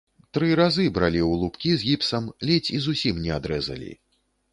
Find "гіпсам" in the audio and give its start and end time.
1.89-2.31